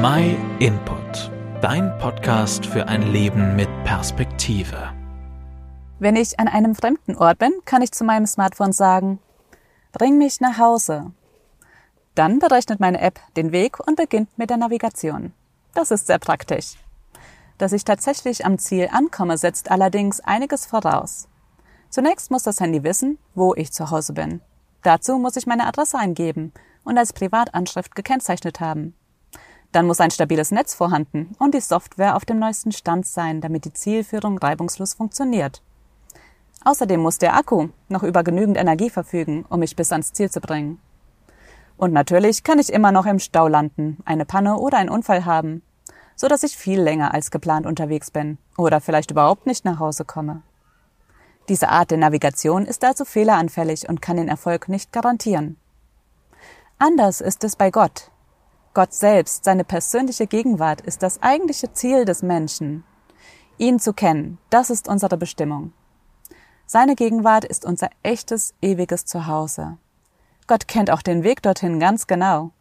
My 0.00 0.36
Input, 0.60 1.32
dein 1.60 1.98
Podcast 1.98 2.64
für 2.64 2.86
ein 2.86 3.10
Leben 3.10 3.56
mit 3.56 3.68
Perspektive. 3.82 4.92
Wenn 5.98 6.14
ich 6.14 6.38
an 6.38 6.46
einem 6.46 6.76
fremden 6.76 7.16
Ort 7.16 7.40
bin, 7.40 7.50
kann 7.64 7.82
ich 7.82 7.90
zu 7.90 8.04
meinem 8.04 8.26
Smartphone 8.26 8.72
sagen, 8.72 9.18
bring 9.90 10.16
mich 10.16 10.40
nach 10.40 10.56
Hause. 10.56 11.10
Dann 12.14 12.38
berechnet 12.38 12.78
meine 12.78 13.00
App 13.00 13.18
den 13.36 13.50
Weg 13.50 13.80
und 13.88 13.96
beginnt 13.96 14.28
mit 14.38 14.50
der 14.50 14.58
Navigation. 14.58 15.32
Das 15.74 15.90
ist 15.90 16.06
sehr 16.06 16.20
praktisch. 16.20 16.74
Dass 17.56 17.72
ich 17.72 17.82
tatsächlich 17.82 18.46
am 18.46 18.58
Ziel 18.58 18.90
ankomme, 18.92 19.36
setzt 19.36 19.68
allerdings 19.68 20.20
einiges 20.20 20.64
voraus. 20.64 21.26
Zunächst 21.90 22.30
muss 22.30 22.44
das 22.44 22.60
Handy 22.60 22.84
wissen, 22.84 23.18
wo 23.34 23.52
ich 23.56 23.72
zu 23.72 23.90
Hause 23.90 24.12
bin. 24.12 24.42
Dazu 24.84 25.18
muss 25.18 25.34
ich 25.34 25.48
meine 25.48 25.66
Adresse 25.66 25.98
eingeben 25.98 26.52
und 26.84 26.96
als 26.96 27.12
Privatanschrift 27.12 27.96
gekennzeichnet 27.96 28.60
haben. 28.60 28.94
Dann 29.72 29.86
muss 29.86 30.00
ein 30.00 30.10
stabiles 30.10 30.50
Netz 30.50 30.74
vorhanden 30.74 31.36
und 31.38 31.54
die 31.54 31.60
Software 31.60 32.16
auf 32.16 32.24
dem 32.24 32.38
neuesten 32.38 32.72
Stand 32.72 33.06
sein, 33.06 33.40
damit 33.40 33.64
die 33.64 33.72
Zielführung 33.72 34.38
reibungslos 34.38 34.94
funktioniert. 34.94 35.62
Außerdem 36.64 37.00
muss 37.00 37.18
der 37.18 37.36
Akku 37.36 37.68
noch 37.88 38.02
über 38.02 38.22
genügend 38.24 38.56
Energie 38.56 38.90
verfügen, 38.90 39.44
um 39.48 39.60
mich 39.60 39.76
bis 39.76 39.92
ans 39.92 40.12
Ziel 40.12 40.30
zu 40.30 40.40
bringen. 40.40 40.80
Und 41.76 41.92
natürlich 41.92 42.42
kann 42.42 42.58
ich 42.58 42.72
immer 42.72 42.92
noch 42.92 43.06
im 43.06 43.20
Stau 43.20 43.46
landen, 43.46 43.98
eine 44.04 44.24
Panne 44.24 44.56
oder 44.56 44.78
einen 44.78 44.90
Unfall 44.90 45.24
haben, 45.24 45.62
so 46.16 46.26
dass 46.26 46.42
ich 46.42 46.56
viel 46.56 46.80
länger 46.80 47.14
als 47.14 47.30
geplant 47.30 47.64
unterwegs 47.64 48.10
bin 48.10 48.38
oder 48.56 48.80
vielleicht 48.80 49.12
überhaupt 49.12 49.46
nicht 49.46 49.64
nach 49.64 49.78
Hause 49.78 50.04
komme. 50.04 50.42
Diese 51.48 51.68
Art 51.68 51.90
der 51.90 51.98
Navigation 51.98 52.66
ist 52.66 52.84
also 52.84 53.04
fehleranfällig 53.04 53.88
und 53.88 54.02
kann 54.02 54.16
den 54.16 54.28
Erfolg 54.28 54.68
nicht 54.68 54.92
garantieren. 54.92 55.56
Anders 56.78 57.20
ist 57.20 57.44
es 57.44 57.54
bei 57.56 57.70
Gott, 57.70 58.10
Gott 58.78 58.94
selbst, 58.94 59.42
seine 59.42 59.64
persönliche 59.64 60.28
Gegenwart 60.28 60.82
ist 60.82 61.02
das 61.02 61.20
eigentliche 61.20 61.72
Ziel 61.72 62.04
des 62.04 62.22
Menschen. 62.22 62.84
Ihn 63.56 63.80
zu 63.80 63.92
kennen, 63.92 64.38
das 64.50 64.70
ist 64.70 64.86
unsere 64.86 65.16
Bestimmung. 65.16 65.72
Seine 66.64 66.94
Gegenwart 66.94 67.44
ist 67.44 67.64
unser 67.64 67.90
echtes, 68.04 68.54
ewiges 68.62 69.04
Zuhause. 69.04 69.78
Gott 70.46 70.68
kennt 70.68 70.92
auch 70.92 71.02
den 71.02 71.24
Weg 71.24 71.42
dorthin 71.42 71.80
ganz 71.80 72.06
genau. 72.06 72.52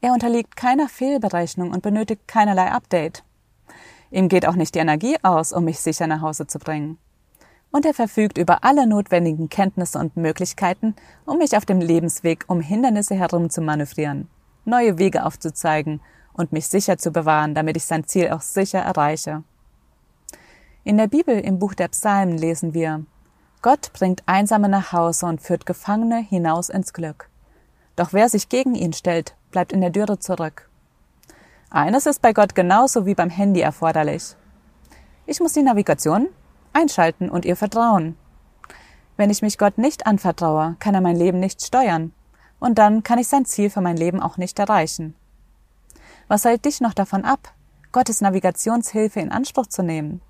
Er 0.00 0.12
unterliegt 0.12 0.56
keiner 0.56 0.88
Fehlberechnung 0.88 1.70
und 1.70 1.82
benötigt 1.82 2.26
keinerlei 2.26 2.72
Update. 2.72 3.22
Ihm 4.10 4.28
geht 4.28 4.48
auch 4.48 4.56
nicht 4.56 4.74
die 4.74 4.80
Energie 4.80 5.18
aus, 5.22 5.52
um 5.52 5.66
mich 5.66 5.78
sicher 5.78 6.08
nach 6.08 6.20
Hause 6.20 6.48
zu 6.48 6.58
bringen. 6.58 6.98
Und 7.70 7.86
er 7.86 7.94
verfügt 7.94 8.38
über 8.38 8.64
alle 8.64 8.88
notwendigen 8.88 9.48
Kenntnisse 9.48 10.00
und 10.00 10.16
Möglichkeiten, 10.16 10.96
um 11.26 11.38
mich 11.38 11.56
auf 11.56 11.64
dem 11.64 11.80
Lebensweg 11.80 12.44
um 12.48 12.60
Hindernisse 12.60 13.14
herum 13.14 13.50
zu 13.50 13.60
manövrieren 13.60 14.28
neue 14.70 14.98
Wege 14.98 15.26
aufzuzeigen 15.26 16.00
und 16.32 16.52
mich 16.52 16.68
sicher 16.68 16.96
zu 16.96 17.10
bewahren, 17.10 17.54
damit 17.54 17.76
ich 17.76 17.84
sein 17.84 18.04
Ziel 18.04 18.30
auch 18.30 18.40
sicher 18.40 18.78
erreiche. 18.78 19.42
In 20.84 20.96
der 20.96 21.08
Bibel 21.08 21.38
im 21.38 21.58
Buch 21.58 21.74
der 21.74 21.88
Psalmen 21.88 22.38
lesen 22.38 22.72
wir, 22.72 23.04
Gott 23.60 23.92
bringt 23.92 24.22
Einsame 24.24 24.70
nach 24.70 24.92
Hause 24.92 25.26
und 25.26 25.42
führt 25.42 25.66
Gefangene 25.66 26.20
hinaus 26.20 26.70
ins 26.70 26.94
Glück. 26.94 27.28
Doch 27.96 28.14
wer 28.14 28.30
sich 28.30 28.48
gegen 28.48 28.74
ihn 28.74 28.94
stellt, 28.94 29.34
bleibt 29.50 29.72
in 29.72 29.82
der 29.82 29.90
Dürre 29.90 30.18
zurück. 30.18 30.70
Eines 31.68 32.06
ist 32.06 32.22
bei 32.22 32.32
Gott 32.32 32.54
genauso 32.54 33.04
wie 33.04 33.14
beim 33.14 33.28
Handy 33.28 33.60
erforderlich. 33.60 34.34
Ich 35.26 35.40
muss 35.40 35.52
die 35.52 35.62
Navigation 35.62 36.28
einschalten 36.72 37.28
und 37.28 37.44
ihr 37.44 37.56
vertrauen. 37.56 38.16
Wenn 39.18 39.28
ich 39.28 39.42
mich 39.42 39.58
Gott 39.58 39.76
nicht 39.76 40.06
anvertraue, 40.06 40.76
kann 40.78 40.94
er 40.94 41.02
mein 41.02 41.16
Leben 41.16 41.40
nicht 41.40 41.62
steuern 41.62 42.14
und 42.60 42.78
dann 42.78 43.02
kann 43.02 43.18
ich 43.18 43.28
sein 43.28 43.44
Ziel 43.44 43.70
für 43.70 43.80
mein 43.80 43.96
Leben 43.96 44.20
auch 44.20 44.36
nicht 44.36 44.58
erreichen. 44.58 45.14
Was 46.28 46.44
hält 46.44 46.64
dich 46.64 46.80
noch 46.80 46.94
davon 46.94 47.24
ab, 47.24 47.52
Gottes 47.90 48.20
Navigationshilfe 48.20 49.18
in 49.18 49.32
Anspruch 49.32 49.66
zu 49.66 49.82
nehmen? 49.82 50.20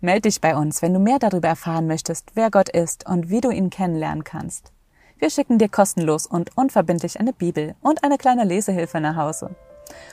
Meld 0.00 0.24
dich 0.24 0.40
bei 0.40 0.56
uns, 0.56 0.82
wenn 0.82 0.92
du 0.92 0.98
mehr 0.98 1.18
darüber 1.18 1.48
erfahren 1.48 1.86
möchtest, 1.86 2.32
wer 2.34 2.50
Gott 2.50 2.68
ist 2.68 3.08
und 3.08 3.30
wie 3.30 3.40
du 3.40 3.50
ihn 3.50 3.70
kennenlernen 3.70 4.24
kannst. 4.24 4.72
Wir 5.18 5.30
schicken 5.30 5.58
dir 5.58 5.68
kostenlos 5.68 6.26
und 6.26 6.56
unverbindlich 6.56 7.20
eine 7.20 7.32
Bibel 7.32 7.76
und 7.80 8.02
eine 8.02 8.18
kleine 8.18 8.42
Lesehilfe 8.42 9.00
nach 9.00 9.14
Hause. 9.14 9.54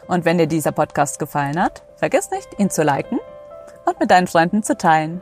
Und 0.08 0.26
wenn 0.26 0.38
dir 0.38 0.46
dieser 0.46 0.72
Podcast 0.72 1.18
gefallen 1.18 1.60
hat, 1.60 1.84
vergiss 1.98 2.30
nicht, 2.30 2.48
ihn 2.60 2.70
zu 2.70 2.84
liken 2.84 3.20
und 3.86 4.00
mit 4.00 4.12
deinen 4.12 4.28
Freunden 4.28 4.62
zu 4.62 4.78
teilen. 4.78 5.22